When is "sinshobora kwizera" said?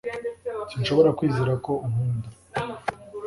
0.71-1.53